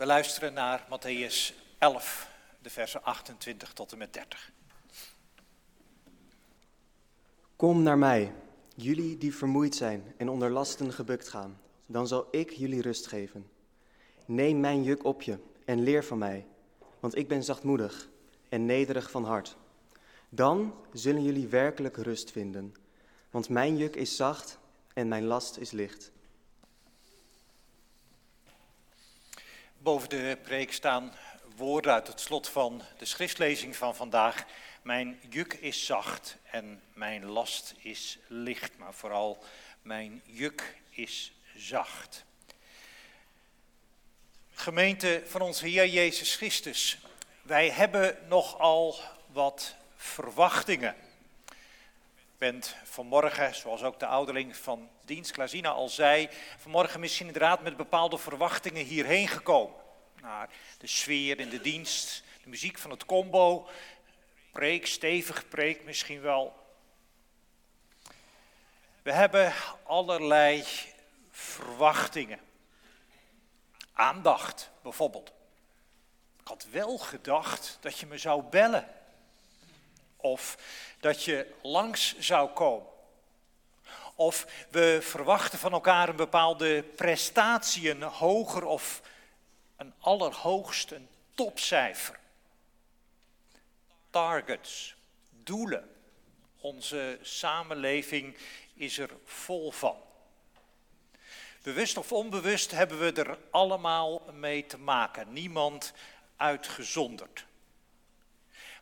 We 0.00 0.06
luisteren 0.06 0.52
naar 0.52 0.86
Matthäus 0.88 1.54
11, 1.78 2.30
de 2.62 2.70
versen 2.70 3.02
28 3.02 3.72
tot 3.72 3.92
en 3.92 3.98
met 3.98 4.12
30. 4.12 4.52
Kom 7.56 7.82
naar 7.82 7.98
mij, 7.98 8.32
jullie 8.74 9.18
die 9.18 9.34
vermoeid 9.34 9.74
zijn 9.74 10.14
en 10.16 10.28
onder 10.28 10.50
lasten 10.50 10.92
gebukt 10.92 11.28
gaan, 11.28 11.60
dan 11.86 12.06
zal 12.06 12.28
ik 12.30 12.50
jullie 12.50 12.82
rust 12.82 13.06
geven. 13.06 13.50
Neem 14.26 14.60
mijn 14.60 14.82
juk 14.82 15.04
op 15.04 15.22
je 15.22 15.38
en 15.64 15.82
leer 15.82 16.04
van 16.04 16.18
mij, 16.18 16.46
want 17.00 17.16
ik 17.16 17.28
ben 17.28 17.44
zachtmoedig 17.44 18.08
en 18.48 18.66
nederig 18.66 19.10
van 19.10 19.24
hart. 19.24 19.56
Dan 20.28 20.74
zullen 20.92 21.22
jullie 21.22 21.48
werkelijk 21.48 21.96
rust 21.96 22.30
vinden, 22.30 22.74
want 23.30 23.48
mijn 23.48 23.76
juk 23.76 23.96
is 23.96 24.16
zacht 24.16 24.58
en 24.94 25.08
mijn 25.08 25.24
last 25.24 25.56
is 25.56 25.70
licht. 25.70 26.12
Boven 29.82 30.08
de 30.08 30.38
preek 30.42 30.72
staan 30.72 31.12
woorden 31.56 31.92
uit 31.92 32.06
het 32.06 32.20
slot 32.20 32.48
van 32.48 32.82
de 32.98 33.04
schriftlezing 33.04 33.76
van 33.76 33.96
vandaag. 33.96 34.44
Mijn 34.82 35.20
juk 35.28 35.52
is 35.52 35.86
zacht 35.86 36.36
en 36.50 36.82
mijn 36.92 37.24
last 37.24 37.74
is 37.78 38.18
licht, 38.26 38.78
maar 38.78 38.94
vooral 38.94 39.44
mijn 39.82 40.22
juk 40.24 40.76
is 40.90 41.32
zacht. 41.56 42.24
Gemeente 44.50 45.22
van 45.26 45.40
onze 45.40 45.66
Heer 45.66 45.88
Jezus 45.88 46.36
Christus, 46.36 46.98
wij 47.42 47.70
hebben 47.70 48.18
nogal 48.28 48.98
wat 49.26 49.74
verwachtingen. 49.96 50.96
Ik 52.40 52.52
ben 52.52 52.62
vanmorgen, 52.84 53.54
zoals 53.54 53.82
ook 53.82 53.98
de 53.98 54.06
ouderling 54.06 54.56
van 54.56 54.90
dienst 55.04 55.30
Klazina 55.30 55.70
al 55.70 55.88
zei, 55.88 56.28
vanmorgen 56.58 57.00
misschien 57.00 57.26
inderdaad 57.26 57.62
met 57.62 57.76
bepaalde 57.76 58.18
verwachtingen 58.18 58.84
hierheen 58.84 59.28
gekomen. 59.28 59.76
Naar 60.20 60.48
de 60.78 60.86
sfeer 60.86 61.40
in 61.40 61.48
de 61.48 61.60
dienst, 61.60 62.24
de 62.42 62.48
muziek 62.48 62.78
van 62.78 62.90
het 62.90 63.04
combo, 63.04 63.68
preek, 64.52 64.86
stevig 64.86 65.48
preek 65.48 65.84
misschien 65.84 66.20
wel. 66.20 66.56
We 69.02 69.12
hebben 69.12 69.52
allerlei 69.82 70.64
verwachtingen. 71.30 72.40
Aandacht 73.92 74.70
bijvoorbeeld. 74.82 75.32
Ik 76.40 76.48
had 76.48 76.66
wel 76.70 76.98
gedacht 76.98 77.78
dat 77.80 77.98
je 77.98 78.06
me 78.06 78.18
zou 78.18 78.42
bellen. 78.42 78.99
Of 80.22 80.58
dat 81.00 81.24
je 81.24 81.54
langs 81.62 82.18
zou 82.18 82.50
komen. 82.50 82.88
Of 84.14 84.46
we 84.70 84.98
verwachten 85.02 85.58
van 85.58 85.72
elkaar 85.72 86.08
een 86.08 86.16
bepaalde 86.16 86.82
prestatie, 86.82 87.90
een 87.90 88.02
hoger 88.02 88.64
of 88.64 89.02
een 89.76 89.94
allerhoogst, 89.98 90.90
een 90.90 91.08
topcijfer. 91.34 92.18
Targets, 94.10 94.94
doelen. 95.30 95.94
Onze 96.60 97.18
samenleving 97.22 98.36
is 98.74 98.98
er 98.98 99.10
vol 99.24 99.70
van. 99.70 99.96
Bewust 101.62 101.96
of 101.96 102.12
onbewust 102.12 102.70
hebben 102.70 102.98
we 102.98 103.12
er 103.12 103.38
allemaal 103.50 104.22
mee 104.32 104.66
te 104.66 104.78
maken. 104.78 105.32
Niemand 105.32 105.92
uitgezonderd. 106.36 107.44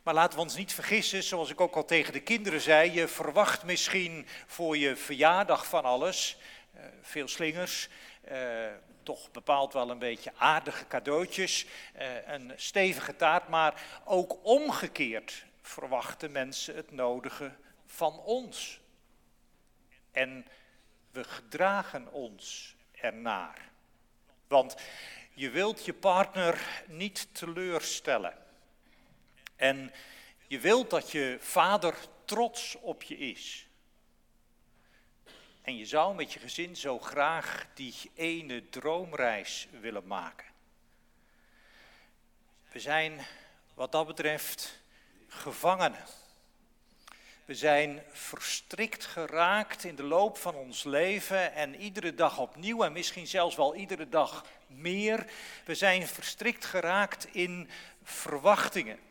Maar 0.03 0.13
laten 0.13 0.37
we 0.37 0.43
ons 0.43 0.55
niet 0.55 0.73
vergissen, 0.73 1.23
zoals 1.23 1.49
ik 1.49 1.61
ook 1.61 1.75
al 1.75 1.85
tegen 1.85 2.13
de 2.13 2.21
kinderen 2.21 2.61
zei, 2.61 2.91
je 2.91 3.07
verwacht 3.07 3.63
misschien 3.63 4.27
voor 4.47 4.77
je 4.77 4.95
verjaardag 4.95 5.65
van 5.65 5.83
alles, 5.83 6.37
uh, 6.75 6.81
veel 7.01 7.27
slingers, 7.27 7.89
uh, 8.31 8.67
toch 9.03 9.31
bepaald 9.31 9.73
wel 9.73 9.89
een 9.89 9.99
beetje 9.99 10.31
aardige 10.37 10.87
cadeautjes, 10.87 11.65
uh, 11.99 12.27
een 12.27 12.53
stevige 12.55 13.15
taart, 13.15 13.47
maar 13.47 13.81
ook 14.05 14.45
omgekeerd 14.45 15.45
verwachten 15.61 16.31
mensen 16.31 16.75
het 16.75 16.91
nodige 16.91 17.51
van 17.85 18.19
ons. 18.19 18.79
En 20.11 20.47
we 21.11 21.23
gedragen 21.23 22.11
ons 22.11 22.75
ernaar. 22.91 23.69
Want 24.47 24.75
je 25.33 25.49
wilt 25.49 25.85
je 25.85 25.93
partner 25.93 26.83
niet 26.87 27.27
teleurstellen. 27.31 28.48
En 29.59 29.93
je 30.47 30.59
wilt 30.59 30.89
dat 30.89 31.11
je 31.11 31.37
vader 31.39 31.95
trots 32.25 32.75
op 32.81 33.03
je 33.03 33.17
is. 33.17 33.67
En 35.61 35.77
je 35.77 35.85
zou 35.85 36.15
met 36.15 36.33
je 36.33 36.39
gezin 36.39 36.75
zo 36.75 36.99
graag 36.99 37.67
die 37.73 37.95
ene 38.15 38.69
droomreis 38.69 39.67
willen 39.79 40.07
maken. 40.07 40.47
We 42.71 42.79
zijn 42.79 43.25
wat 43.73 43.91
dat 43.91 44.07
betreft 44.07 44.79
gevangenen. 45.27 46.05
We 47.45 47.55
zijn 47.55 48.03
verstrikt 48.11 49.05
geraakt 49.05 49.83
in 49.83 49.95
de 49.95 50.03
loop 50.03 50.37
van 50.37 50.55
ons 50.55 50.83
leven 50.83 51.53
en 51.53 51.75
iedere 51.75 52.13
dag 52.13 52.37
opnieuw 52.37 52.83
en 52.83 52.91
misschien 52.91 53.27
zelfs 53.27 53.55
wel 53.55 53.75
iedere 53.75 54.09
dag 54.09 54.45
meer. 54.67 55.31
We 55.65 55.75
zijn 55.75 56.07
verstrikt 56.07 56.65
geraakt 56.65 57.27
in 57.31 57.69
verwachtingen 58.03 59.07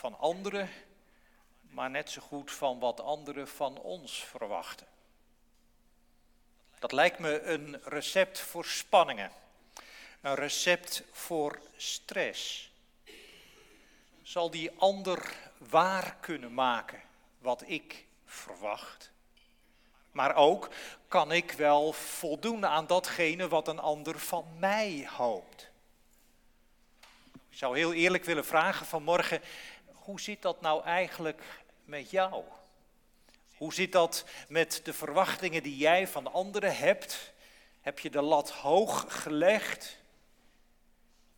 van 0.00 0.18
anderen, 0.18 0.70
maar 1.60 1.90
net 1.90 2.10
zo 2.10 2.20
goed 2.20 2.50
van 2.50 2.78
wat 2.78 3.00
anderen 3.00 3.48
van 3.48 3.78
ons 3.78 4.24
verwachten. 4.24 4.86
Dat 6.78 6.92
lijkt 6.92 7.18
me 7.18 7.40
een 7.42 7.80
recept 7.84 8.38
voor 8.38 8.64
spanningen, 8.64 9.30
een 10.20 10.34
recept 10.34 11.02
voor 11.12 11.60
stress. 11.76 12.70
Zal 14.22 14.50
die 14.50 14.70
ander 14.78 15.34
waar 15.58 16.16
kunnen 16.20 16.54
maken 16.54 17.00
wat 17.38 17.62
ik 17.66 18.04
verwacht? 18.24 19.10
Maar 20.12 20.34
ook 20.34 20.68
kan 21.08 21.32
ik 21.32 21.52
wel 21.52 21.92
voldoen 21.92 22.66
aan 22.66 22.86
datgene 22.86 23.48
wat 23.48 23.68
een 23.68 23.78
ander 23.78 24.18
van 24.18 24.46
mij 24.58 25.08
hoopt. 25.10 25.70
Ik 27.50 27.56
zou 27.56 27.76
heel 27.76 27.92
eerlijk 27.92 28.24
willen 28.24 28.44
vragen 28.44 28.86
vanmorgen, 28.86 29.40
hoe 30.00 30.20
zit 30.20 30.42
dat 30.42 30.60
nou 30.60 30.84
eigenlijk 30.84 31.42
met 31.84 32.10
jou? 32.10 32.44
Hoe 33.56 33.74
zit 33.74 33.92
dat 33.92 34.24
met 34.48 34.80
de 34.84 34.92
verwachtingen 34.92 35.62
die 35.62 35.76
jij 35.76 36.08
van 36.08 36.32
anderen 36.32 36.76
hebt? 36.76 37.32
Heb 37.80 37.98
je 37.98 38.10
de 38.10 38.22
lat 38.22 38.50
hoog 38.50 39.22
gelegd? 39.22 39.96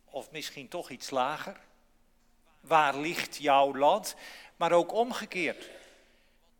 Of 0.05 0.31
misschien 0.31 0.67
toch 0.67 0.89
iets 0.89 1.09
lager? 1.09 1.59
Waar 2.59 2.97
ligt 2.97 3.37
jouw 3.37 3.75
lat? 3.75 4.15
Maar 4.55 4.71
ook 4.71 4.93
omgekeerd. 4.93 5.69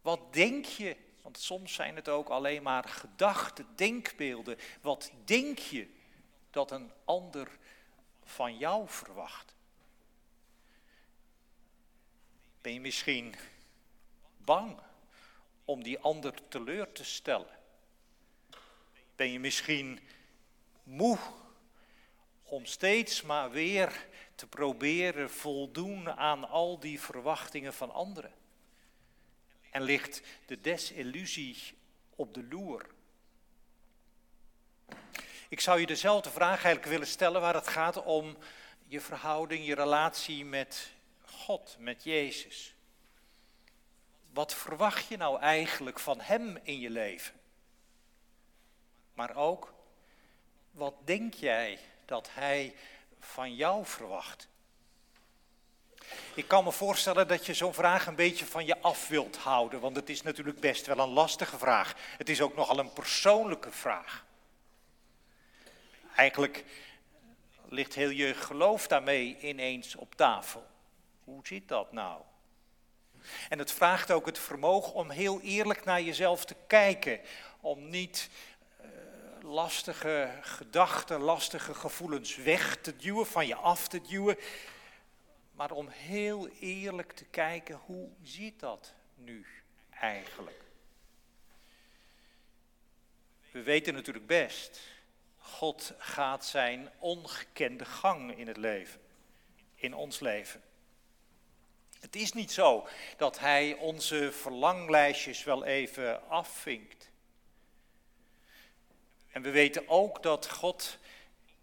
Wat 0.02 0.34
denk 0.34 0.66
je? 0.66 0.96
Want 1.22 1.40
soms 1.40 1.74
zijn 1.74 1.96
het 1.96 2.10
ook 2.10 2.30
alleen 2.30 2.64
maar 2.64 2.84
gedachten, 2.84 3.68
denkbeelden. 3.76 4.58
Wat 4.82 5.12
denk 5.26 5.60
je 5.60 5.88
dat 6.52 6.72
een 6.72 6.92
ander 7.06 7.48
van 8.24 8.58
jou 8.58 8.88
verwacht? 8.88 9.53
Ben 12.64 12.74
je 12.74 12.80
misschien 12.80 13.36
bang 14.38 14.80
om 15.66 15.84
die 15.84 16.00
ander 16.00 16.34
teleur 16.48 16.92
te 16.92 17.04
stellen? 17.04 17.60
Ben 19.16 19.32
je 19.32 19.40
misschien 19.40 20.00
moe 20.84 21.18
om 22.44 22.66
steeds 22.66 23.22
maar 23.22 23.52
weer 23.52 24.08
te 24.36 24.48
proberen 24.48 25.30
voldoen 25.30 26.12
aan 26.12 26.50
al 26.50 26.80
die 26.80 27.00
verwachtingen 27.00 27.74
van 27.74 27.92
anderen? 27.92 28.34
En 29.70 29.82
ligt 29.82 30.22
de 30.46 30.62
desillusie 30.62 31.58
op 32.16 32.34
de 32.34 32.44
loer? 32.44 32.86
Ik 35.50 35.60
zou 35.60 35.80
je 35.80 35.86
dezelfde 35.86 36.30
vraag 36.30 36.64
eigenlijk 36.64 36.86
willen 36.86 37.08
stellen 37.08 37.42
waar 37.42 37.56
het 37.56 37.68
gaat 37.68 38.04
om 38.04 38.38
je 38.88 39.02
verhouding, 39.02 39.66
je 39.66 39.76
relatie 39.76 40.46
met 40.46 40.92
God, 41.44 41.76
met 41.80 42.04
Jezus. 42.04 42.76
Wat 44.34 44.54
verwacht 44.54 45.08
je 45.08 45.18
nou 45.18 45.40
eigenlijk 45.40 46.00
van 46.00 46.22
Hem 46.22 46.60
in 46.62 46.80
je 46.80 46.90
leven? 46.90 47.34
Maar 49.14 49.36
ook, 49.36 49.74
wat 50.72 50.94
denk 51.04 51.34
jij 51.34 51.80
dat 52.06 52.30
Hij 52.32 52.76
van 53.20 53.56
jou 53.56 53.86
verwacht? 53.86 54.48
Ik 56.34 56.48
kan 56.48 56.64
me 56.64 56.72
voorstellen 56.72 57.28
dat 57.28 57.46
je 57.46 57.54
zo'n 57.54 57.74
vraag 57.74 58.06
een 58.06 58.16
beetje 58.16 58.46
van 58.46 58.66
je 58.66 58.82
af 58.82 59.08
wilt 59.08 59.38
houden, 59.38 59.80
want 59.80 59.96
het 59.96 60.10
is 60.10 60.22
natuurlijk 60.22 60.60
best 60.60 60.86
wel 60.86 61.00
een 61.00 61.10
lastige 61.10 61.58
vraag. 61.58 61.96
Het 62.18 62.30
is 62.30 62.42
ook 62.42 62.56
nogal 62.56 62.80
een 62.80 62.94
persoonlijke 62.94 63.72
vraag. 63.72 64.26
Eigenlijk 66.16 66.66
ligt 67.70 67.94
heel 67.94 68.10
je 68.10 68.34
geloof 68.34 68.88
daarmee 68.88 69.38
ineens 69.40 69.96
op 69.96 70.16
tafel. 70.16 70.72
Hoe 71.24 71.48
zit 71.48 71.68
dat 71.68 71.92
nou? 71.92 72.22
En 73.50 73.60
het 73.60 73.72
vraagt 73.72 74.12
ook 74.12 74.26
het 74.26 74.40
vermogen 74.40 74.94
om 74.94 75.10
heel 75.10 75.42
eerlijk 75.42 75.86
naar 75.86 76.02
jezelf 76.02 76.46
te 76.46 76.56
kijken. 76.68 77.20
Om 77.60 77.90
niet 77.90 78.30
uh, 78.82 78.88
lastige 79.42 80.40
gedachten, 80.42 81.20
lastige 81.20 81.74
gevoelens 81.74 82.36
weg 82.36 82.76
te 82.76 82.96
duwen, 82.96 83.26
van 83.26 83.48
je 83.48 83.56
af 83.56 83.88
te 83.88 84.02
duwen. 84.02 84.38
Maar 85.52 85.72
om 85.72 85.88
heel 85.88 86.48
eerlijk 86.60 87.12
te 87.12 87.26
kijken, 87.26 87.80
hoe 87.86 88.10
zit 88.22 88.60
dat 88.60 88.94
nu 89.16 89.46
eigenlijk? 89.90 90.62
We 93.52 93.64
weten 93.64 93.94
natuurlijk 93.94 94.28
best, 94.28 94.82
God 95.38 95.94
gaat 95.98 96.46
zijn 96.46 96.90
ongekende 97.00 97.86
gang 97.86 98.38
in 98.38 98.48
het 98.48 98.58
leven, 98.58 99.02
in 99.76 99.94
ons 99.94 100.20
leven. 100.20 100.62
Het 102.04 102.16
is 102.16 102.34
niet 102.34 102.52
zo 102.52 102.88
dat 103.18 103.40
Hij 103.40 103.74
onze 103.74 104.32
verlanglijstjes 104.32 105.44
wel 105.44 105.66
even 105.66 106.30
afvinkt. 106.30 107.10
En 109.30 109.42
we 109.42 109.50
weten 109.52 109.88
ook 109.88 110.24
dat 110.24 110.50
God 110.50 110.98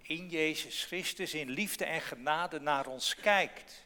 in 0.03 0.29
Jezus 0.29 0.85
Christus 0.85 1.35
in 1.35 1.51
liefde 1.51 1.85
en 1.85 2.01
genade 2.01 2.61
naar 2.61 2.87
ons 2.87 3.15
kijkt. 3.15 3.85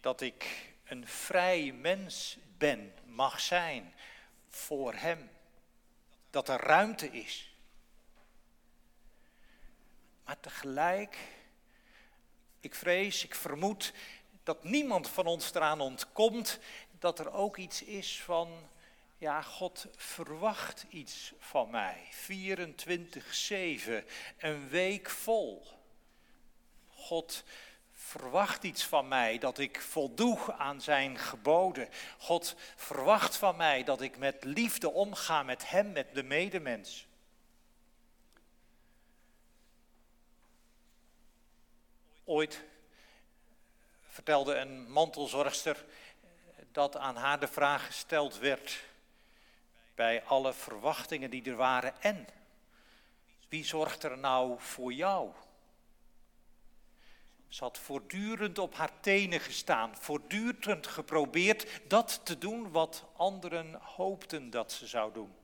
Dat 0.00 0.20
ik 0.20 0.72
een 0.84 1.06
vrij 1.06 1.72
mens 1.72 2.36
ben, 2.58 2.94
mag 3.06 3.40
zijn 3.40 3.94
voor 4.48 4.94
Hem. 4.94 5.30
Dat 6.30 6.48
er 6.48 6.60
ruimte 6.60 7.10
is. 7.10 7.54
Maar 10.24 10.40
tegelijk, 10.40 11.16
ik 12.60 12.74
vrees, 12.74 13.24
ik 13.24 13.34
vermoed 13.34 13.92
dat 14.44 14.64
niemand 14.64 15.08
van 15.08 15.26
ons 15.26 15.54
eraan 15.54 15.80
ontkomt 15.80 16.58
dat 16.98 17.18
er 17.18 17.32
ook 17.32 17.56
iets 17.56 17.82
is 17.82 18.22
van 18.22 18.48
ja, 19.18 19.42
God 19.42 19.86
verwacht 19.96 20.86
iets 20.88 21.32
van 21.38 21.70
mij. 21.70 22.08
24-7, 22.12 24.04
een 24.38 24.68
week 24.68 25.10
vol. 25.10 25.66
God 26.90 27.44
verwacht 27.92 28.62
iets 28.62 28.84
van 28.84 29.08
mij, 29.08 29.38
dat 29.38 29.58
ik 29.58 29.80
voldoe 29.80 30.52
aan 30.52 30.80
zijn 30.80 31.18
geboden. 31.18 31.88
God 32.18 32.54
verwacht 32.76 33.36
van 33.36 33.56
mij 33.56 33.84
dat 33.84 34.00
ik 34.00 34.18
met 34.18 34.44
liefde 34.44 34.90
omga 34.90 35.42
met 35.42 35.70
hem, 35.70 35.92
met 35.92 36.14
de 36.14 36.22
medemens. 36.22 37.06
Ooit 42.24 42.64
vertelde 44.14 44.54
een 44.54 44.90
mantelzorgster 44.90 45.84
dat 46.72 46.96
aan 46.96 47.16
haar 47.16 47.40
de 47.40 47.48
vraag 47.48 47.86
gesteld 47.86 48.38
werd 48.38 48.84
bij 49.94 50.22
alle 50.22 50.52
verwachtingen 50.52 51.30
die 51.30 51.50
er 51.50 51.56
waren. 51.56 52.02
En 52.02 52.26
wie 53.48 53.64
zorgt 53.64 54.02
er 54.02 54.18
nou 54.18 54.54
voor 54.58 54.92
jou? 54.92 55.30
Ze 57.48 57.64
had 57.64 57.78
voortdurend 57.78 58.58
op 58.58 58.74
haar 58.74 59.00
tenen 59.00 59.40
gestaan, 59.40 59.96
voortdurend 59.96 60.86
geprobeerd 60.86 61.80
dat 61.88 62.20
te 62.24 62.38
doen 62.38 62.70
wat 62.70 63.04
anderen 63.16 63.74
hoopten 63.74 64.50
dat 64.50 64.72
ze 64.72 64.86
zou 64.86 65.12
doen. 65.12 65.34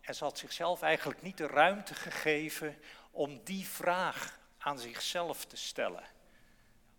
En 0.00 0.14
ze 0.14 0.24
had 0.24 0.38
zichzelf 0.38 0.82
eigenlijk 0.82 1.22
niet 1.22 1.36
de 1.36 1.46
ruimte 1.46 1.94
gegeven 1.94 2.78
om 3.10 3.40
die 3.44 3.66
vraag 3.66 4.38
aan 4.58 4.78
zichzelf 4.78 5.44
te 5.44 5.56
stellen. 5.56 6.13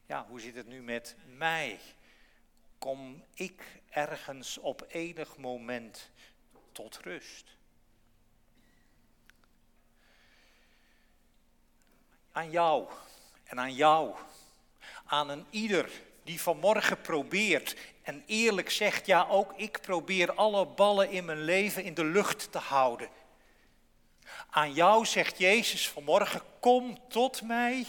Ja, 0.05 0.25
hoe 0.29 0.39
zit 0.39 0.55
het 0.55 0.67
nu 0.67 0.81
met 0.81 1.15
mij? 1.25 1.79
kom 2.85 3.23
ik 3.33 3.63
ergens 3.89 4.57
op 4.57 4.85
enig 4.87 5.37
moment 5.37 6.09
tot 6.71 6.99
rust. 7.01 7.45
Aan 12.31 12.51
jou 12.51 12.87
en 13.43 13.59
aan 13.59 13.73
jou, 13.73 14.15
aan 15.05 15.29
een 15.29 15.45
ieder 15.49 15.91
die 16.23 16.41
vanmorgen 16.41 17.01
probeert 17.01 17.75
en 18.01 18.23
eerlijk 18.25 18.69
zegt, 18.69 19.05
ja 19.05 19.27
ook 19.27 19.53
ik 19.55 19.81
probeer 19.81 20.33
alle 20.33 20.65
ballen 20.65 21.09
in 21.09 21.25
mijn 21.25 21.43
leven 21.43 21.83
in 21.83 21.93
de 21.93 22.05
lucht 22.05 22.51
te 22.51 22.57
houden. 22.57 23.09
Aan 24.49 24.73
jou 24.73 25.05
zegt 25.05 25.37
Jezus 25.37 25.89
vanmorgen, 25.89 26.41
kom 26.59 27.09
tot 27.09 27.41
mij 27.41 27.85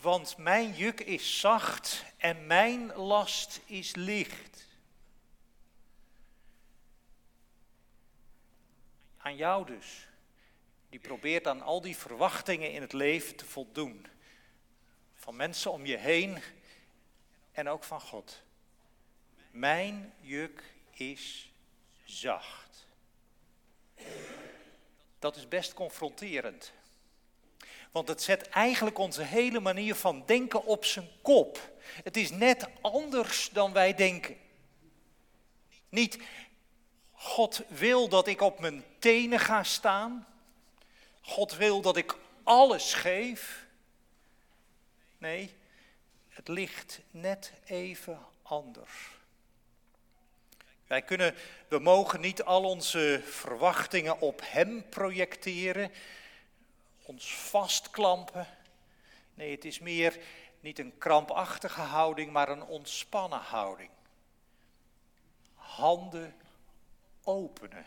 want 0.00 0.36
mijn 0.36 0.74
juk 0.74 1.00
is 1.00 1.40
zacht 1.40 2.04
en 2.16 2.46
mijn 2.46 2.92
last 2.94 3.60
is 3.64 3.94
licht. 3.94 4.66
Aan 9.16 9.36
jou 9.36 9.66
dus, 9.66 10.08
die 10.88 11.00
probeert 11.00 11.46
aan 11.46 11.62
al 11.62 11.80
die 11.80 11.96
verwachtingen 11.96 12.72
in 12.72 12.80
het 12.80 12.92
leven 12.92 13.36
te 13.36 13.44
voldoen. 13.44 14.06
Van 15.14 15.36
mensen 15.36 15.72
om 15.72 15.86
je 15.86 15.96
heen 15.96 16.42
en 17.52 17.68
ook 17.68 17.84
van 17.84 18.00
God. 18.00 18.42
Mijn 19.50 20.12
juk 20.20 20.62
is 20.90 21.52
zacht. 22.04 22.86
Dat 25.18 25.36
is 25.36 25.48
best 25.48 25.74
confronterend. 25.74 26.72
Want 27.96 28.08
het 28.08 28.22
zet 28.22 28.48
eigenlijk 28.48 28.98
onze 28.98 29.22
hele 29.22 29.60
manier 29.60 29.94
van 29.94 30.22
denken 30.26 30.64
op 30.64 30.84
zijn 30.84 31.08
kop. 31.22 31.70
Het 31.84 32.16
is 32.16 32.30
net 32.30 32.68
anders 32.80 33.50
dan 33.52 33.72
wij 33.72 33.94
denken. 33.94 34.36
Niet 35.88 36.18
God 37.12 37.62
wil 37.68 38.08
dat 38.08 38.26
ik 38.26 38.40
op 38.40 38.60
mijn 38.60 38.84
tenen 38.98 39.40
ga 39.40 39.62
staan. 39.62 40.26
God 41.20 41.56
wil 41.56 41.80
dat 41.80 41.96
ik 41.96 42.16
alles 42.42 42.94
geef. 42.94 43.66
Nee, 45.18 45.54
het 46.28 46.48
ligt 46.48 47.00
net 47.10 47.52
even 47.64 48.18
anders. 48.42 49.08
Wij 50.86 51.02
kunnen, 51.02 51.34
we 51.68 51.78
mogen 51.78 52.20
niet 52.20 52.42
al 52.42 52.64
onze 52.64 53.22
verwachtingen 53.24 54.20
op 54.20 54.40
Hem 54.44 54.88
projecteren 54.88 55.92
ons 57.06 57.34
vastklampen. 57.34 58.46
Nee, 59.34 59.50
het 59.50 59.64
is 59.64 59.78
meer 59.78 60.18
niet 60.60 60.78
een 60.78 60.98
krampachtige 60.98 61.80
houding, 61.80 62.32
maar 62.32 62.48
een 62.48 62.64
ontspannen 62.64 63.40
houding. 63.40 63.90
Handen 65.54 66.34
openen. 67.24 67.86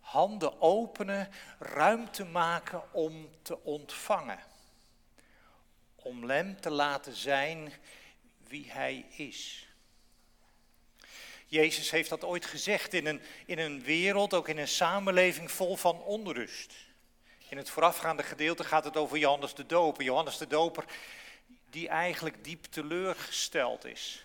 Handen 0.00 0.60
openen, 0.60 1.30
ruimte 1.58 2.24
maken 2.24 2.92
om 2.92 3.28
te 3.42 3.62
ontvangen. 3.64 4.38
Om 5.94 6.30
hem 6.30 6.60
te 6.60 6.70
laten 6.70 7.14
zijn 7.14 7.72
wie 8.38 8.70
hij 8.70 9.06
is. 9.10 9.68
Jezus 11.46 11.90
heeft 11.90 12.10
dat 12.10 12.24
ooit 12.24 12.46
gezegd 12.46 12.92
in 12.92 13.06
een, 13.06 13.22
in 13.46 13.58
een 13.58 13.82
wereld, 13.82 14.34
ook 14.34 14.48
in 14.48 14.58
een 14.58 14.68
samenleving 14.68 15.50
vol 15.50 15.76
van 15.76 16.02
onrust. 16.02 16.74
In 17.48 17.56
het 17.56 17.70
voorafgaande 17.70 18.22
gedeelte 18.22 18.64
gaat 18.64 18.84
het 18.84 18.96
over 18.96 19.18
Johannes 19.18 19.54
de 19.54 19.66
Doper. 19.66 20.04
Johannes 20.04 20.38
de 20.38 20.46
Doper 20.46 20.84
die 21.70 21.88
eigenlijk 21.88 22.44
diep 22.44 22.64
teleurgesteld 22.64 23.84
is. 23.84 24.24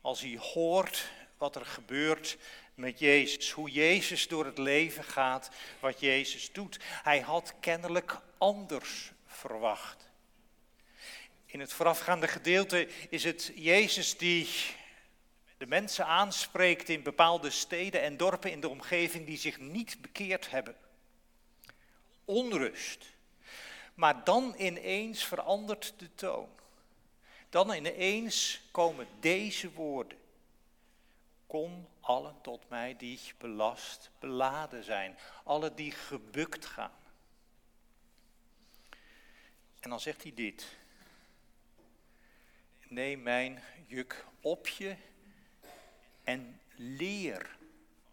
Als 0.00 0.20
hij 0.20 0.38
hoort 0.40 1.10
wat 1.38 1.56
er 1.56 1.66
gebeurt 1.66 2.36
met 2.74 2.98
Jezus. 2.98 3.50
Hoe 3.50 3.70
Jezus 3.70 4.28
door 4.28 4.44
het 4.44 4.58
leven 4.58 5.04
gaat, 5.04 5.50
wat 5.78 6.00
Jezus 6.00 6.52
doet. 6.52 6.78
Hij 6.82 7.20
had 7.20 7.54
kennelijk 7.60 8.18
anders 8.38 9.12
verwacht. 9.26 10.08
In 11.46 11.60
het 11.60 11.72
voorafgaande 11.72 12.28
gedeelte 12.28 12.88
is 13.08 13.24
het 13.24 13.52
Jezus 13.54 14.16
die 14.16 14.48
de 15.58 15.66
mensen 15.66 16.06
aanspreekt 16.06 16.88
in 16.88 17.02
bepaalde 17.02 17.50
steden 17.50 18.02
en 18.02 18.16
dorpen 18.16 18.50
in 18.50 18.60
de 18.60 18.68
omgeving 18.68 19.26
die 19.26 19.38
zich 19.38 19.58
niet 19.58 20.00
bekeerd 20.00 20.50
hebben 20.50 20.76
onrust. 22.30 23.06
Maar 23.94 24.24
dan 24.24 24.54
ineens 24.58 25.24
verandert 25.24 25.94
de 25.96 26.14
toon. 26.14 26.48
Dan 27.48 27.72
ineens 27.72 28.60
komen 28.70 29.06
deze 29.20 29.72
woorden. 29.72 30.18
Kom 31.46 31.88
allen 32.00 32.36
tot 32.40 32.68
mij 32.68 32.96
die 32.96 33.20
belast, 33.38 34.10
beladen 34.18 34.84
zijn, 34.84 35.18
alle 35.44 35.74
die 35.74 35.90
gebukt 35.90 36.66
gaan. 36.66 36.98
En 39.80 39.90
dan 39.90 40.00
zegt 40.00 40.22
hij 40.22 40.34
dit. 40.34 40.76
Neem 42.88 43.22
mijn 43.22 43.62
juk 43.86 44.24
op 44.40 44.68
je 44.68 44.96
en 46.24 46.60
leer 46.76 47.56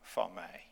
van 0.02 0.34
mij. 0.34 0.66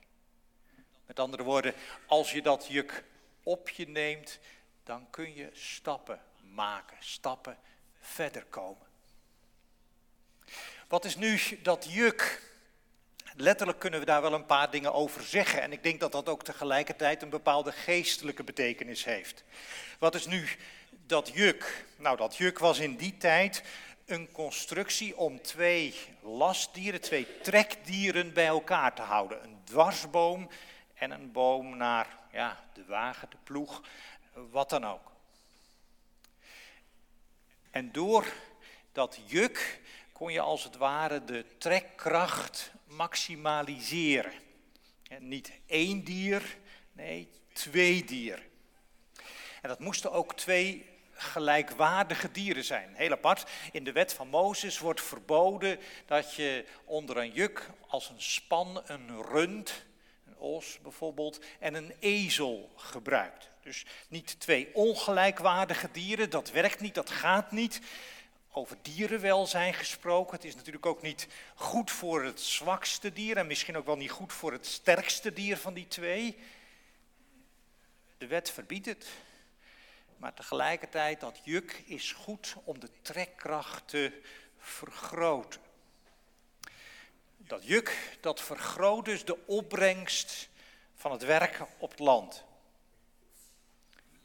Met 1.06 1.20
andere 1.20 1.44
woorden, 1.44 1.74
als 2.08 2.32
je 2.32 2.42
dat 2.42 2.68
juk 2.68 3.04
op 3.46 3.70
je 3.70 3.88
neemt, 3.88 4.40
dan 4.84 5.10
kun 5.10 5.36
je 5.36 5.50
stappen 5.54 6.22
maken, 6.54 6.98
stappen 7.00 7.58
verder 8.00 8.46
komen. 8.46 8.88
Wat 10.88 11.06
is 11.06 11.16
nu 11.16 11.40
dat 11.62 11.86
juk? 11.90 12.54
letterlijk 13.36 13.80
kunnen 13.80 14.00
we 14.00 14.06
daar 14.06 14.22
wel 14.22 14.34
een 14.34 14.46
paar 14.46 14.72
dingen 14.72 14.94
over 14.94 15.24
zeggen. 15.24 15.62
En 15.62 15.72
ik 15.72 15.84
denk 15.84 16.00
dat 16.00 16.12
dat 16.12 16.30
ook 16.30 16.44
tegelijkertijd 16.44 17.22
een 17.22 17.30
bepaalde 17.30 17.72
geestelijke 17.72 18.44
betekenis 18.44 19.06
heeft. 19.06 19.44
Wat 20.00 20.16
is 20.16 20.26
nu 20.26 20.48
dat 20.90 21.32
juk? 21.34 21.86
Nou, 21.98 22.18
dat 22.18 22.36
juk 22.36 22.60
was 22.60 22.80
in 22.80 22.96
die 22.96 23.18
tijd 23.18 23.64
een 24.06 24.32
constructie 24.32 25.18
om 25.18 25.42
twee 25.42 25.96
lastdieren, 26.22 27.02
twee 27.02 27.28
trekdieren 27.42 28.34
bij 28.34 28.46
elkaar 28.46 28.96
te 28.96 29.02
houden. 29.02 29.44
Een 29.44 29.58
dwarsboom 29.64 30.50
en 30.96 31.12
een 31.12 31.32
boom 31.32 31.78
naar 31.78 32.20
ja, 32.32 32.64
de 32.74 32.86
wagen, 32.86 33.30
de 33.30 33.38
ploeg, 33.44 33.82
wat 34.34 34.70
dan 34.70 34.86
ook. 34.86 35.12
En 37.72 37.92
door 37.92 38.34
dat 38.92 39.20
juk 39.26 39.82
kon 40.12 40.32
je 40.32 40.40
als 40.40 40.64
het 40.64 40.78
ware 40.78 41.24
de 41.24 41.46
trekkracht 41.58 42.72
maximaliseren. 42.86 44.34
En 45.10 45.28
niet 45.28 45.52
één 45.66 46.04
dier, 46.04 46.58
nee, 46.92 47.30
twee 47.54 48.04
dieren. 48.04 48.44
En 49.62 49.70
dat 49.70 49.80
moesten 49.80 50.12
ook 50.12 50.34
twee 50.34 50.90
gelijkwaardige 51.12 52.32
dieren 52.32 52.64
zijn. 52.64 52.94
Heel 52.96 53.12
apart, 53.12 53.50
in 53.72 53.84
de 53.84 53.92
wet 53.92 54.14
van 54.14 54.28
Mozes 54.28 54.80
wordt 54.80 55.02
verboden 55.02 55.80
dat 56.06 56.34
je 56.34 56.66
onder 56.86 57.18
een 57.18 57.32
juk 57.32 57.70
als 57.88 58.10
een 58.10 58.22
span 58.22 58.82
een 58.86 59.22
rund, 59.22 59.86
os 60.38 60.80
bijvoorbeeld, 60.82 61.40
en 61.60 61.74
een 61.74 61.94
ezel 62.00 62.72
gebruikt. 62.76 63.50
Dus 63.62 63.86
niet 64.08 64.40
twee 64.40 64.70
ongelijkwaardige 64.74 65.90
dieren, 65.92 66.30
dat 66.30 66.52
werkt 66.52 66.80
niet, 66.80 66.96
dat 66.96 67.10
gaat 67.10 67.52
niet. 67.52 67.82
Over 68.52 68.78
dierenwelzijn 68.82 69.74
gesproken, 69.74 70.36
het 70.36 70.46
is 70.46 70.56
natuurlijk 70.56 70.86
ook 70.86 71.02
niet 71.02 71.28
goed 71.56 71.92
voor 71.92 72.24
het 72.24 72.42
zwakste 72.42 73.14
dier 73.14 73.38
en 73.38 73.48
misschien 73.48 73.78
ook 73.78 73.86
wel 73.86 73.98
niet 73.98 74.12
goed 74.12 74.34
voor 74.34 74.52
het 74.52 74.66
sterkste 74.66 75.34
dier 75.34 75.58
van 75.58 75.74
die 75.74 75.88
twee. 75.88 76.38
De 78.18 78.28
wet 78.28 78.52
verbiedt 78.52 78.86
het. 78.86 79.08
Maar 80.18 80.34
tegelijkertijd, 80.34 81.20
dat 81.20 81.40
juk 81.44 81.84
is 81.86 82.12
goed 82.12 82.56
om 82.64 82.80
de 82.80 82.90
trekkracht 83.02 83.88
te 83.88 84.22
vergroten. 84.58 85.62
Dat 87.48 87.66
juk, 87.66 88.18
dat 88.22 88.42
vergroot 88.42 89.06
dus 89.06 89.26
de 89.26 89.46
opbrengst 89.46 90.50
van 90.96 91.12
het 91.12 91.24
werken 91.24 91.68
op 91.78 91.90
het 91.90 92.00
land. 92.00 92.44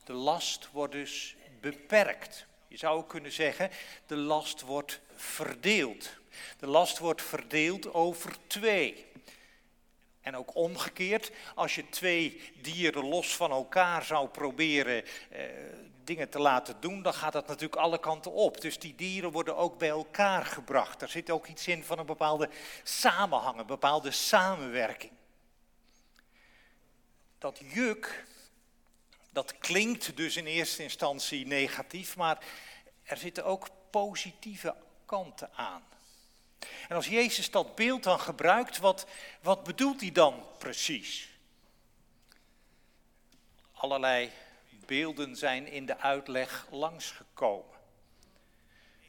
De 0.04 0.12
last 0.12 0.70
wordt 0.70 0.92
dus 0.92 1.36
beperkt. 1.60 2.46
Je 2.68 2.76
zou 2.76 3.04
kunnen 3.06 3.32
zeggen, 3.32 3.70
de 4.06 4.16
last 4.16 4.60
wordt 4.60 5.00
verdeeld. 5.14 6.10
De 6.58 6.66
last 6.66 6.98
wordt 6.98 7.22
verdeeld 7.22 7.92
over 7.94 8.36
twee. 8.46 9.06
En 10.20 10.36
ook 10.36 10.54
omgekeerd, 10.54 11.30
als 11.54 11.74
je 11.74 11.88
twee 11.88 12.52
dieren 12.62 13.04
los 13.04 13.36
van 13.36 13.50
elkaar 13.50 14.04
zou 14.04 14.28
proberen 14.28 15.04
eh, 15.30 15.44
dingen 16.10 16.28
te 16.28 16.38
laten 16.38 16.76
doen, 16.80 17.02
dan 17.02 17.14
gaat 17.14 17.32
dat 17.32 17.46
natuurlijk 17.46 17.80
alle 17.80 17.98
kanten 17.98 18.32
op. 18.32 18.60
Dus 18.60 18.78
die 18.78 18.94
dieren 18.94 19.30
worden 19.30 19.56
ook 19.56 19.78
bij 19.78 19.88
elkaar 19.88 20.46
gebracht. 20.46 21.02
Er 21.02 21.08
zit 21.08 21.30
ook 21.30 21.46
iets 21.46 21.68
in 21.68 21.84
van 21.84 21.98
een 21.98 22.06
bepaalde 22.06 22.48
samenhang, 22.82 23.58
een 23.58 23.66
bepaalde 23.66 24.10
samenwerking. 24.10 25.12
Dat 27.38 27.60
juk, 27.64 28.24
dat 29.32 29.58
klinkt 29.58 30.16
dus 30.16 30.36
in 30.36 30.46
eerste 30.46 30.82
instantie 30.82 31.46
negatief, 31.46 32.16
maar 32.16 32.38
er 33.02 33.16
zitten 33.16 33.44
ook 33.44 33.68
positieve 33.90 34.74
kanten 35.06 35.50
aan. 35.54 35.82
En 36.88 36.96
als 36.96 37.06
Jezus 37.06 37.50
dat 37.50 37.74
beeld 37.74 38.02
dan 38.02 38.20
gebruikt, 38.20 38.78
wat, 38.78 39.06
wat 39.42 39.64
bedoelt 39.64 40.00
hij 40.00 40.12
dan 40.12 40.44
precies? 40.58 41.28
Allerlei 43.72 44.30
beelden 44.90 45.36
zijn 45.36 45.66
in 45.66 45.86
de 45.86 45.98
uitleg 45.98 46.66
langsgekomen. 46.70 47.78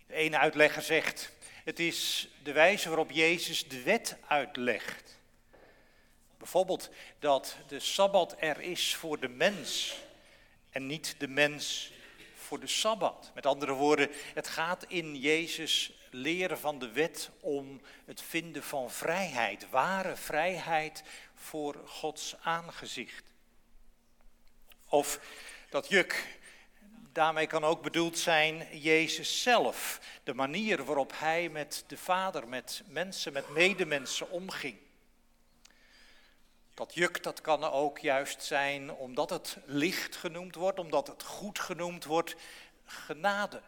De 0.08 0.14
ene 0.14 0.38
uitlegger 0.38 0.82
zegt, 0.82 1.32
het 1.64 1.80
is 1.80 2.30
de 2.44 2.52
wijze 2.52 2.88
waarop 2.88 3.12
Jezus 3.12 3.68
de 3.68 3.82
wet 3.82 4.18
uitlegt. 4.28 5.20
Bijvoorbeeld 6.38 6.90
dat 7.20 7.58
de 7.68 7.80
Sabbat 7.80 8.36
er 8.40 8.60
is 8.60 8.96
voor 8.96 9.20
de 9.20 9.28
mens 9.28 9.98
en 10.70 10.88
niet 10.88 11.16
de 11.18 11.28
mens 11.28 11.92
voor 12.36 12.60
de 12.60 12.68
Sabbat. 12.68 13.32
Met 13.34 13.46
andere 13.46 13.74
woorden, 13.74 14.10
het 14.34 14.48
gaat 14.48 14.86
in 14.88 15.16
Jezus 15.16 15.94
leren 16.12 16.60
van 16.60 16.80
de 16.80 16.92
wet 16.92 17.30
om 17.40 17.82
het 18.06 18.22
vinden 18.22 18.64
van 18.64 18.92
vrijheid, 18.92 19.70
ware 19.70 20.16
vrijheid 20.16 21.04
voor 21.36 21.82
Gods 21.86 22.36
aangezicht. 22.42 23.24
Of 24.86 25.20
dat 25.72 25.90
juk, 25.90 26.40
daarmee 27.12 27.48
kan 27.48 27.63
ook 27.63 27.82
bedoeld 27.82 28.18
zijn 28.18 28.80
Jezus 28.80 29.42
zelf, 29.42 30.00
de 30.24 30.34
manier 30.34 30.86
waarop 30.86 31.13
hij 31.16 31.50
met 31.50 31.84
de 31.88 31.98
Vader, 31.98 32.48
met 32.48 32.84
mensen, 32.86 33.34
met 33.34 33.50
medemensen 33.50 34.30
omging. 34.30 34.78
Dat 36.74 36.94
juk, 36.94 37.24
dat 37.24 37.42
kan 37.42 37.63
ook 37.63 38.00
juist 38.00 38.44
zijn 38.44 38.92
omdat 38.92 39.30
het 39.30 39.58
licht 39.66 40.16
genoemd 40.16 40.56
wordt, 40.56 40.80
omdat 40.80 41.08
het 41.08 41.24
goed 41.24 41.60
genoemd 41.60 42.06
wordt, 42.06 42.36
genade. 42.86 43.62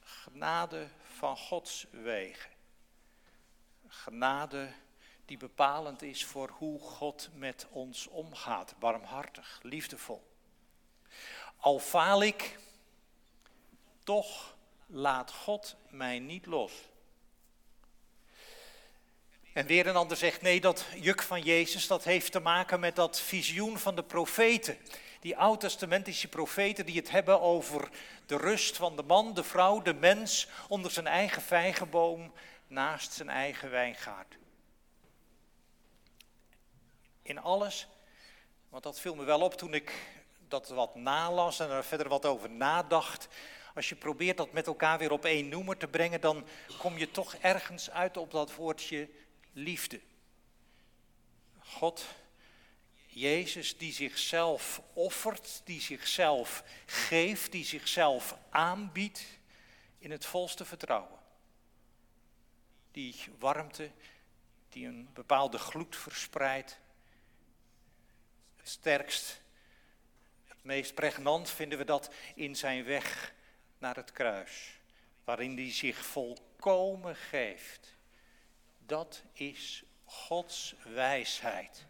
Genade 0.00 0.88
van 1.16 1.36
Gods 1.36 1.86
wegen. 1.90 2.50
Genade 3.86 4.72
die 5.24 5.36
bepalend 5.36 6.02
is 6.02 6.24
voor 6.24 6.48
hoe 6.48 6.80
God 6.80 7.28
met 7.34 7.66
ons 7.70 8.06
omgaat, 8.06 8.74
barmhartig, 8.78 9.60
liefdevol. 9.62 10.32
Al 11.64 11.78
faal 11.78 12.22
ik, 12.22 12.58
toch 14.02 14.56
laat 14.86 15.32
God 15.32 15.76
mij 15.88 16.18
niet 16.18 16.46
los. 16.46 16.72
En 19.52 19.66
weer 19.66 19.86
een 19.86 19.96
ander 19.96 20.16
zegt, 20.16 20.42
nee, 20.42 20.60
dat 20.60 20.86
juk 20.94 21.22
van 21.22 21.42
Jezus, 21.42 21.86
dat 21.86 22.04
heeft 22.04 22.32
te 22.32 22.40
maken 22.40 22.80
met 22.80 22.96
dat 22.96 23.20
visioen 23.20 23.78
van 23.78 23.94
de 23.94 24.02
profeten. 24.02 24.78
Die 25.20 25.36
oud-testamentische 25.36 26.28
profeten 26.28 26.86
die 26.86 26.96
het 26.96 27.10
hebben 27.10 27.40
over 27.40 27.90
de 28.26 28.36
rust 28.36 28.76
van 28.76 28.96
de 28.96 29.02
man, 29.02 29.34
de 29.34 29.44
vrouw, 29.44 29.82
de 29.82 29.94
mens 29.94 30.48
onder 30.68 30.90
zijn 30.90 31.06
eigen 31.06 31.42
vijgenboom 31.42 32.32
naast 32.66 33.12
zijn 33.12 33.28
eigen 33.28 33.70
wijngaard. 33.70 34.36
In 37.22 37.38
alles, 37.38 37.86
want 38.68 38.82
dat 38.82 39.00
viel 39.00 39.14
me 39.14 39.24
wel 39.24 39.40
op 39.40 39.54
toen 39.54 39.74
ik 39.74 39.92
dat 40.54 40.68
wat 40.68 40.94
nalas 40.94 41.60
en 41.60 41.70
er 41.70 41.84
verder 41.84 42.08
wat 42.08 42.26
over 42.26 42.50
nadacht. 42.50 43.28
Als 43.74 43.88
je 43.88 43.94
probeert 43.94 44.36
dat 44.36 44.52
met 44.52 44.66
elkaar 44.66 44.98
weer 44.98 45.10
op 45.10 45.24
één 45.24 45.48
noemer 45.48 45.76
te 45.76 45.88
brengen, 45.88 46.20
dan 46.20 46.46
kom 46.78 46.98
je 46.98 47.10
toch 47.10 47.34
ergens 47.34 47.90
uit 47.90 48.16
op 48.16 48.30
dat 48.30 48.54
woordje 48.54 49.08
liefde. 49.52 50.00
God, 51.58 52.06
Jezus 53.06 53.76
die 53.78 53.92
zichzelf 53.92 54.82
offert, 54.92 55.60
die 55.64 55.80
zichzelf 55.80 56.64
geeft, 56.86 57.52
die 57.52 57.64
zichzelf 57.64 58.36
aanbiedt 58.50 59.24
in 59.98 60.10
het 60.10 60.26
volste 60.26 60.64
vertrouwen. 60.64 61.18
Die 62.90 63.24
warmte, 63.38 63.90
die 64.68 64.86
een 64.86 65.08
bepaalde 65.12 65.58
gloed 65.58 65.96
verspreidt. 65.96 66.78
Sterkst, 68.62 69.42
meest 70.64 70.94
pregnant 70.94 71.50
vinden 71.50 71.78
we 71.78 71.84
dat 71.84 72.10
in 72.34 72.56
zijn 72.56 72.84
weg 72.84 73.34
naar 73.78 73.96
het 73.96 74.12
kruis, 74.12 74.78
waarin 75.24 75.56
hij 75.56 75.72
zich 75.72 76.04
volkomen 76.04 77.16
geeft 77.16 77.94
dat 78.86 79.22
is 79.32 79.84
Gods 80.04 80.74
wijsheid. 80.82 81.84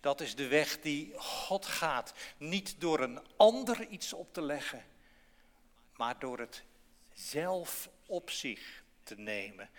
Dat 0.00 0.20
is 0.20 0.34
de 0.34 0.46
weg 0.46 0.80
die 0.80 1.12
God 1.16 1.66
gaat. 1.66 2.14
Niet 2.36 2.74
door 2.78 3.00
een 3.00 3.20
ander 3.36 3.86
iets 3.86 4.12
op 4.12 4.32
te 4.32 4.42
leggen, 4.42 4.84
maar 5.96 6.18
door 6.18 6.38
het 6.38 6.62
zelf 7.12 7.88
op 8.06 8.30
zich 8.30 8.82
te 9.02 9.14
nemen. 9.14 9.70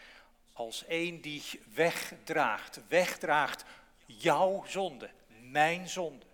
Als 0.54 0.84
een 0.88 1.22
die 1.22 1.44
wegdraagt, 1.74 2.88
wegdraagt 2.88 3.66
jouw 4.06 4.64
zonde, 4.68 5.10
mijn 5.42 5.90
zonde. 5.90 6.26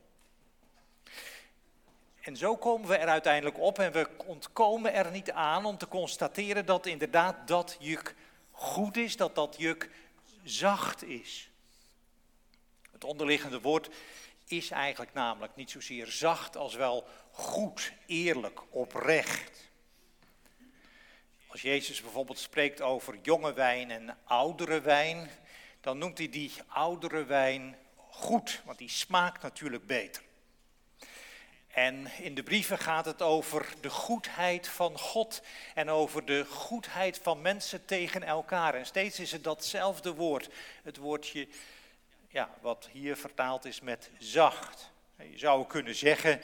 En 2.22 2.38
zo 2.38 2.58
komen 2.58 2.88
we 2.88 2.96
er 2.96 3.08
uiteindelijk 3.08 3.60
op 3.60 3.80
en 3.80 3.92
we 3.92 4.10
ontkomen 4.26 4.94
er 4.94 5.12
niet 5.12 5.32
aan 5.32 5.66
om 5.66 5.78
te 5.78 5.88
constateren 5.88 6.66
dat 6.66 6.86
inderdaad 6.86 7.48
dat 7.48 7.78
juk 7.80 8.16
goed 8.52 8.98
is, 8.98 9.16
dat 9.16 9.36
dat 9.36 9.56
juk 9.58 9.90
zacht 10.44 11.04
is. 11.04 11.50
Het 12.92 13.04
onderliggende 13.04 13.62
woord 13.62 13.90
is 14.48 14.70
eigenlijk 14.70 15.14
namelijk 15.14 15.56
niet 15.56 15.72
zozeer 15.72 16.08
zacht 16.08 16.58
als 16.58 16.76
wel 16.76 17.08
goed, 17.32 17.94
eerlijk, 18.06 18.62
oprecht. 18.70 19.70
Als 21.48 21.62
Jezus 21.62 22.02
bijvoorbeeld 22.02 22.40
spreekt 22.40 22.82
over 22.82 23.20
jonge 23.22 23.54
wijn 23.54 23.92
en 23.92 24.18
oudere 24.24 24.82
wijn, 24.82 25.30
dan 25.82 25.98
noemt 25.98 26.18
hij 26.18 26.30
die 26.30 26.52
oudere 26.68 27.24
wijn 27.24 27.78
goed, 27.96 28.62
want 28.66 28.78
die 28.78 28.90
smaakt 28.90 29.42
natuurlijk 29.42 29.86
beter. 29.86 30.24
En 31.80 32.08
in 32.18 32.36
de 32.36 32.44
brieven 32.44 32.78
gaat 32.78 33.06
het 33.06 33.22
over 33.22 33.74
de 33.82 33.90
goedheid 33.90 34.68
van 34.68 34.98
God 34.98 35.42
en 35.74 35.90
over 35.90 36.26
de 36.26 36.46
goedheid 36.46 37.20
van 37.24 37.42
mensen 37.42 37.86
tegen 37.86 38.24
elkaar. 38.24 38.74
En 38.74 38.86
steeds 38.86 39.20
is 39.20 39.32
het 39.32 39.44
datzelfde 39.44 40.14
woord, 40.14 40.50
het 40.84 40.98
woordje 40.98 41.48
ja, 42.28 42.50
wat 42.62 42.90
hier 42.92 43.18
vertaald 43.18 43.66
is 43.66 43.82
met 43.82 44.12
zacht. 44.18 44.92
Je 45.16 45.38
zou 45.38 45.68
kunnen 45.68 45.96
zeggen, 45.96 46.42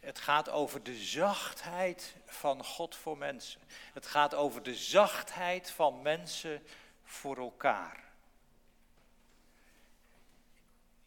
het 0.00 0.18
gaat 0.18 0.50
over 0.50 0.82
de 0.82 0.96
zachtheid 0.96 2.14
van 2.26 2.64
God 2.64 2.96
voor 2.96 3.18
mensen. 3.18 3.60
Het 3.92 4.06
gaat 4.06 4.34
over 4.34 4.62
de 4.62 4.74
zachtheid 4.74 5.70
van 5.70 6.02
mensen 6.02 6.62
voor 7.04 7.36
elkaar. 7.36 8.04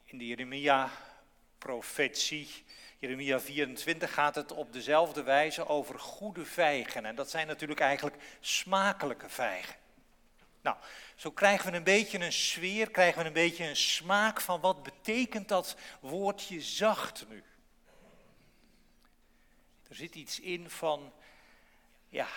In 0.06 0.18
de 0.18 0.28
Jeremia-profetie, 0.28 2.64
Jeremia 3.02 3.40
24, 3.40 4.14
gaat 4.14 4.36
het 4.36 4.52
op 4.52 4.74
dezelfde 4.74 5.24
wijze 5.24 5.68
over 5.68 6.00
goede 6.00 6.46
vijgen. 6.46 7.06
En 7.06 7.16
dat 7.16 7.30
zijn 7.30 7.48
natuurlijk 7.48 7.80
eigenlijk 7.80 8.24
smakelijke 8.40 9.30
vijgen. 9.30 9.76
Nou, 10.62 10.78
zo 11.16 11.32
krijgen 11.32 11.72
we 11.72 11.78
een 11.78 11.84
beetje 11.84 12.20
een 12.20 12.34
sfeer, 12.34 12.92
krijgen 12.92 13.22
we 13.22 13.28
een 13.28 13.34
beetje 13.34 13.68
een 13.68 13.76
smaak 13.76 14.42
van 14.42 14.60
wat 14.60 14.84
betekent 14.84 15.48
dat 15.48 15.76
woordje 16.00 16.62
zacht 16.62 17.26
nu. 17.30 17.44
Er 19.90 19.96
zit 19.96 20.16
iets 20.16 20.40
in 20.40 20.70
van, 20.70 21.14
ja, 22.10 22.28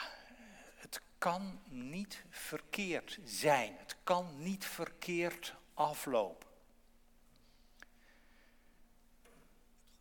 het 0.76 1.00
kan 1.18 1.61
niet 1.68 2.25
verkeerd 2.30 3.18
zijn. 3.25 3.76
Het 3.78 3.97
kan 4.04 4.42
niet 4.42 4.66
verkeerd 4.66 5.54
aflopen. 5.75 6.49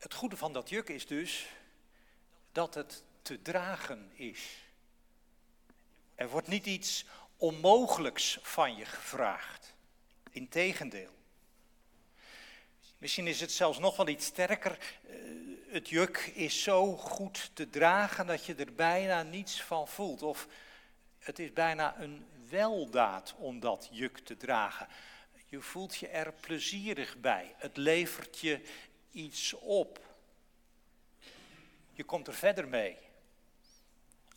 Het 0.04 0.14
goede 0.14 0.38
van 0.38 0.54
dat 0.54 0.70
juk 0.70 0.90
is 0.90 1.08
dus 1.08 1.46
dat 2.52 2.74
het 2.74 3.04
te 3.22 3.42
dragen 3.42 4.12
is. 4.14 4.42
Er 6.16 6.30
wordt 6.30 6.48
niet 6.48 6.66
iets 6.66 7.06
onmogelijks 7.38 8.40
van 8.42 8.76
je 8.76 8.86
gevraagd. 8.86 9.74
Integendeel. 10.32 11.12
Misschien 12.98 13.28
is 13.28 13.40
het 13.40 13.52
zelfs 13.52 13.80
nog 13.80 13.96
wel 13.96 14.08
iets 14.08 14.26
sterker. 14.26 14.72
Eh, 15.08 15.16
het 15.68 15.90
juk 15.90 16.18
is 16.34 16.64
zo 16.64 16.98
goed 16.98 17.52
te 17.54 17.70
dragen 17.70 18.28
dat 18.28 18.46
je 18.46 18.56
er 18.56 18.74
bijna 18.74 19.24
niets 19.24 19.62
van 19.62 19.88
voelt. 19.88 20.22
Of 20.22 20.48
het 21.20 21.40
is 21.40 21.54
bijna 21.54 22.00
een 22.00 22.26
weldaad 22.50 23.36
om 23.38 23.60
dat 23.60 23.90
juk 23.92 24.18
te 24.18 24.38
dragen. 24.38 24.88
Je 25.46 25.62
voelt 25.62 25.96
je 25.96 26.08
er 26.08 26.34
plezierig 26.34 27.18
bij. 27.18 27.56
Het 27.58 27.78
levert 27.78 28.40
je 28.40 28.62
iets 29.14 29.54
op. 29.54 30.00
Je 31.94 32.04
komt 32.04 32.28
er 32.28 32.34
verder 32.34 32.68
mee. 32.68 32.98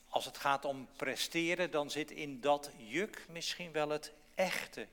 Als 0.09 0.25
het 0.25 0.38
gaat 0.38 0.64
om 0.64 0.88
presteren, 0.97 1.71
dan 1.71 1.90
zit 1.90 2.11
in 2.11 2.40
dat 2.40 2.71
juk 2.76 3.26
misschien 3.28 3.73
wel 3.73 3.88
het 3.88 4.12
echte 4.35 4.87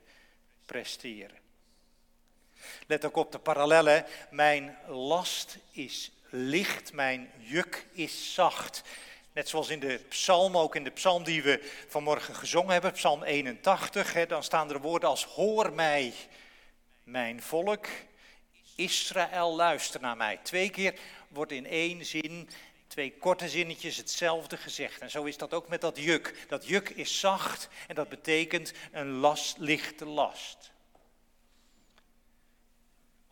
presteren. 0.66 1.38
Let 2.86 3.04
ook 3.04 3.16
op 3.16 3.32
de 3.32 3.38
parallellen. 3.38 4.04
Mijn 4.30 4.76
last 4.86 5.58
is 5.70 6.12
licht, 6.28 6.92
mijn 6.92 7.30
juk 7.38 7.86
is 7.92 8.34
zacht. 8.34 8.82
Net 9.32 9.48
zoals 9.48 9.68
in 9.68 9.80
de 9.80 10.00
psalm, 10.08 10.56
ook 10.56 10.76
in 10.76 10.84
de 10.84 10.90
psalm 10.90 11.24
die 11.24 11.42
we 11.42 11.84
vanmorgen 11.88 12.34
gezongen 12.34 12.72
hebben, 12.72 12.92
psalm 12.92 13.22
81, 13.22 14.12
hè, 14.12 14.26
dan 14.26 14.42
staan 14.42 14.70
er 14.70 14.80
woorden 14.80 15.08
als 15.08 15.24
hoor 15.24 15.72
mij, 15.72 16.14
mijn 17.02 17.42
volk, 17.42 17.86
Israël 18.74 19.54
luister 19.54 20.00
naar 20.00 20.16
mij. 20.16 20.40
Twee 20.42 20.70
keer 20.70 20.94
wordt 21.28 21.52
in 21.52 21.66
één 21.66 22.04
zin, 22.04 22.48
twee 22.86 23.12
korte 23.18 23.48
zinnetjes 23.48 23.96
hetzelfde 23.96 24.56
gezegd. 24.56 25.00
En 25.00 25.10
zo 25.10 25.24
is 25.24 25.36
dat 25.36 25.54
ook 25.54 25.68
met 25.68 25.80
dat 25.80 25.98
juk. 25.98 26.44
Dat 26.48 26.66
juk 26.66 26.88
is 26.88 27.20
zacht 27.20 27.68
en 27.88 27.94
dat 27.94 28.08
betekent 28.08 28.72
een 28.92 29.10
last, 29.10 29.58
lichte 29.58 30.06
last. 30.06 30.72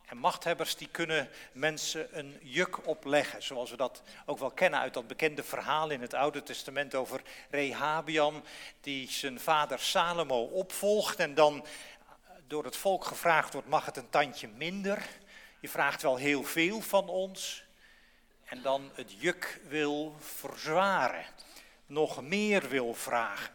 En 0.05 0.17
machthebbers 0.17 0.75
die 0.75 0.87
kunnen 0.91 1.29
mensen 1.51 2.17
een 2.17 2.39
juk 2.41 2.87
opleggen, 2.87 3.43
zoals 3.43 3.69
we 3.69 3.77
dat 3.77 4.01
ook 4.25 4.39
wel 4.39 4.51
kennen 4.51 4.79
uit 4.79 4.93
dat 4.93 5.07
bekende 5.07 5.43
verhaal 5.43 5.89
in 5.89 6.01
het 6.01 6.13
Oude 6.13 6.43
Testament 6.43 6.95
over 6.95 7.21
Rehabiam, 7.49 8.43
die 8.81 9.11
zijn 9.11 9.39
vader 9.39 9.79
Salomo 9.79 10.43
opvolgt 10.43 11.19
en 11.19 11.33
dan 11.33 11.65
door 12.47 12.63
het 12.63 12.77
volk 12.77 13.05
gevraagd 13.05 13.53
wordt, 13.53 13.67
mag 13.67 13.85
het 13.85 13.97
een 13.97 14.09
tandje 14.09 14.47
minder? 14.47 15.07
Je 15.63 15.69
vraagt 15.69 16.01
wel 16.01 16.15
heel 16.15 16.43
veel 16.43 16.81
van 16.81 17.09
ons 17.09 17.63
en 18.43 18.61
dan 18.61 18.91
het 18.93 19.21
juk 19.21 19.61
wil 19.67 20.15
verzwaren, 20.19 21.25
nog 21.85 22.21
meer 22.21 22.69
wil 22.69 22.93
vragen. 22.93 23.53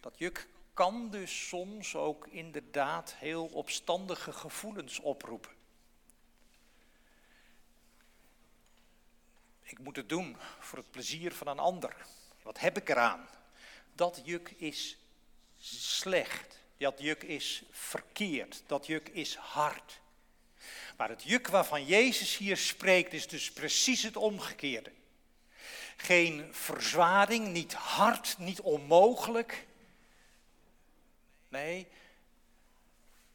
Dat 0.00 0.18
juk 0.18 0.48
kan 0.74 1.10
dus 1.10 1.48
soms 1.48 1.96
ook 1.96 2.26
inderdaad 2.26 3.14
heel 3.14 3.46
opstandige 3.46 4.32
gevoelens 4.32 5.00
oproepen. 5.00 5.52
Ik 9.62 9.78
moet 9.78 9.96
het 9.96 10.08
doen 10.08 10.36
voor 10.58 10.78
het 10.78 10.90
plezier 10.90 11.32
van 11.32 11.46
een 11.46 11.58
ander. 11.58 12.06
Wat 12.42 12.60
heb 12.60 12.76
ik 12.76 12.88
eraan? 12.88 13.28
Dat 13.92 14.20
juk 14.24 14.50
is 14.50 14.98
slecht. 15.58 16.63
Dat 16.76 16.94
juk 16.98 17.22
is 17.22 17.62
verkeerd. 17.70 18.62
Dat 18.66 18.86
juk 18.86 19.08
is 19.08 19.34
hard. 19.34 20.00
Maar 20.96 21.08
het 21.08 21.22
juk 21.22 21.48
waarvan 21.48 21.84
Jezus 21.84 22.36
hier 22.36 22.56
spreekt 22.56 23.12
is 23.12 23.28
dus 23.28 23.52
precies 23.52 24.02
het 24.02 24.16
omgekeerde. 24.16 24.92
Geen 25.96 26.48
verzwaring, 26.54 27.48
niet 27.48 27.72
hard, 27.72 28.38
niet 28.38 28.60
onmogelijk. 28.60 29.66
Nee, 31.48 31.86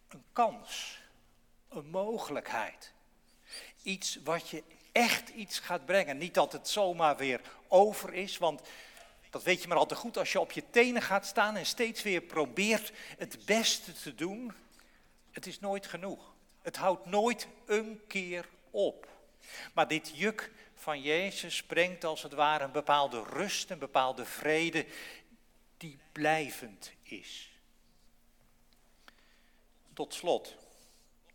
een 0.08 0.24
kans, 0.34 1.00
een 1.70 1.90
mogelijkheid. 1.90 2.92
Iets 3.84 4.20
wat 4.24 4.50
je 4.50 4.64
echt 4.92 5.30
iets 5.30 5.60
gaat 5.60 5.86
brengen. 5.86 6.18
Niet 6.18 6.34
dat 6.34 6.52
het 6.52 6.68
zomaar 6.68 7.18
weer 7.18 7.42
over 7.68 8.14
is, 8.14 8.38
want 8.38 8.62
dat 9.30 9.44
weet 9.44 9.62
je 9.62 9.68
maar 9.68 9.78
al 9.78 9.86
te 9.86 9.96
goed 9.96 10.18
als 10.18 10.32
je 10.32 10.40
op 10.40 10.52
je 10.52 10.70
tenen 10.70 11.02
gaat 11.02 11.26
staan 11.26 11.56
en 11.56 11.66
steeds 11.66 12.04
weer 12.04 12.22
probeert 12.22 12.92
het 13.18 13.46
beste 13.46 13.94
te 13.94 14.16
doen. 14.16 14.54
Het 15.32 15.48
is 15.48 15.60
nooit 15.60 15.88
genoeg. 15.88 16.34
Het 16.62 16.76
houdt 16.76 17.06
nooit 17.06 17.48
een 17.66 18.02
keer 18.08 18.50
op. 18.72 19.08
Maar 19.74 19.88
dit 19.88 20.12
juk 20.14 20.52
van 20.76 21.02
Jezus 21.02 21.64
brengt 21.64 22.04
als 22.04 22.24
het 22.24 22.34
ware 22.34 22.64
een 22.64 22.72
bepaalde 22.72 23.24
rust, 23.24 23.70
een 23.70 23.80
bepaalde 23.80 24.26
vrede 24.26 24.86
die 25.78 26.00
blijvend 26.12 26.92
is. 27.02 27.52
Tot 29.94 30.14
slot, 30.14 30.56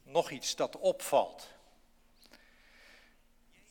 nog 0.02 0.30
iets 0.30 0.56
dat 0.56 0.78
opvalt. 0.78 1.48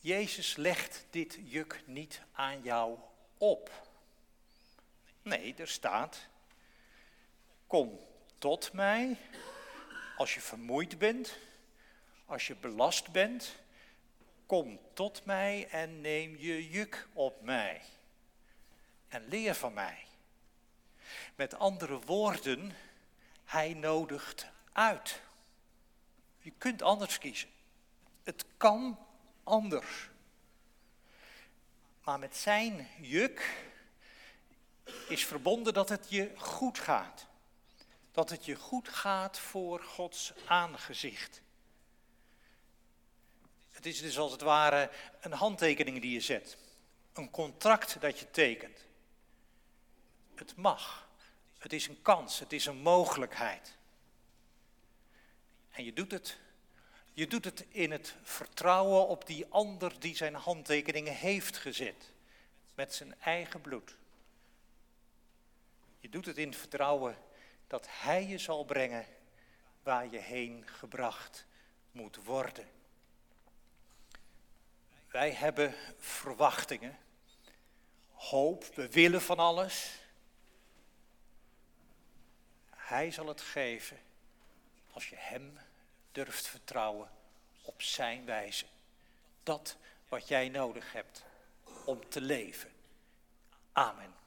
Jezus 0.00 0.56
legt 0.56 1.06
dit 1.10 1.38
juk 1.42 1.82
niet 1.86 2.20
aan 2.32 2.62
jou 2.62 2.98
op. 3.38 3.83
Nee, 5.24 5.54
er 5.54 5.68
staat, 5.68 6.28
kom 7.66 8.00
tot 8.38 8.72
mij 8.72 9.18
als 10.16 10.34
je 10.34 10.40
vermoeid 10.40 10.98
bent, 10.98 11.38
als 12.26 12.46
je 12.46 12.54
belast 12.56 13.12
bent, 13.12 13.54
kom 14.46 14.80
tot 14.92 15.24
mij 15.24 15.68
en 15.68 16.00
neem 16.00 16.36
je 16.36 16.68
juk 16.68 17.08
op 17.12 17.42
mij. 17.42 17.82
En 19.08 19.28
leer 19.28 19.54
van 19.54 19.72
mij. 19.72 20.04
Met 21.34 21.54
andere 21.54 22.00
woorden, 22.00 22.72
hij 23.44 23.74
nodigt 23.74 24.46
uit. 24.72 25.20
Je 26.40 26.52
kunt 26.58 26.82
anders 26.82 27.18
kiezen. 27.18 27.48
Het 28.22 28.44
kan 28.56 28.98
anders. 29.42 30.08
Maar 32.04 32.18
met 32.18 32.36
zijn 32.36 32.88
juk 33.00 33.64
is 35.08 35.24
verbonden 35.24 35.74
dat 35.74 35.88
het 35.88 36.06
je 36.08 36.32
goed 36.36 36.78
gaat. 36.78 37.26
Dat 38.12 38.30
het 38.30 38.44
je 38.44 38.54
goed 38.54 38.88
gaat 38.88 39.38
voor 39.38 39.82
Gods 39.82 40.32
aangezicht. 40.46 41.42
Het 43.70 43.86
is 43.86 44.00
dus 44.00 44.18
als 44.18 44.32
het 44.32 44.40
ware 44.40 44.90
een 45.20 45.32
handtekening 45.32 46.00
die 46.00 46.12
je 46.12 46.20
zet. 46.20 46.56
Een 47.12 47.30
contract 47.30 48.00
dat 48.00 48.18
je 48.18 48.30
tekent. 48.30 48.78
Het 50.34 50.56
mag. 50.56 51.08
Het 51.58 51.72
is 51.72 51.88
een 51.88 52.02
kans. 52.02 52.38
Het 52.38 52.52
is 52.52 52.66
een 52.66 52.76
mogelijkheid. 52.76 53.76
En 55.70 55.84
je 55.84 55.92
doet 55.92 56.10
het. 56.10 56.38
Je 57.12 57.26
doet 57.26 57.44
het 57.44 57.64
in 57.68 57.90
het 57.90 58.14
vertrouwen 58.22 59.08
op 59.08 59.26
die 59.26 59.46
ander 59.48 60.00
die 60.00 60.16
zijn 60.16 60.34
handtekeningen 60.34 61.14
heeft 61.14 61.56
gezet. 61.56 62.12
Met 62.74 62.94
zijn 62.94 63.20
eigen 63.20 63.60
bloed. 63.60 63.96
Je 66.04 66.10
doet 66.10 66.26
het 66.26 66.38
in 66.38 66.54
vertrouwen 66.54 67.16
dat 67.66 67.86
Hij 67.90 68.26
je 68.26 68.38
zal 68.38 68.64
brengen 68.64 69.06
waar 69.82 70.10
je 70.10 70.18
heen 70.18 70.66
gebracht 70.66 71.46
moet 71.90 72.16
worden. 72.24 72.68
Wij 75.10 75.32
hebben 75.32 75.74
verwachtingen, 75.98 76.98
hoop, 78.12 78.64
we 78.64 78.88
willen 78.88 79.22
van 79.22 79.38
alles. 79.38 79.98
Hij 82.70 83.10
zal 83.10 83.26
het 83.26 83.40
geven 83.40 83.98
als 84.90 85.08
je 85.08 85.16
Hem 85.16 85.58
durft 86.12 86.46
vertrouwen 86.46 87.10
op 87.62 87.82
Zijn 87.82 88.24
wijze. 88.24 88.66
Dat 89.42 89.76
wat 90.08 90.28
jij 90.28 90.48
nodig 90.48 90.92
hebt 90.92 91.24
om 91.84 92.08
te 92.08 92.20
leven. 92.20 92.70
Amen. 93.72 94.23